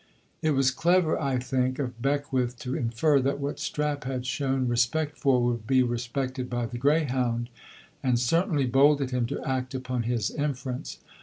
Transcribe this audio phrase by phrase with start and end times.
[0.41, 5.15] It was clever, I think, of Beckwith to infer that what Strap had shown respect
[5.15, 7.49] for would be respected by the greyhound,
[8.01, 10.97] and certainly bold of him to act upon his inference.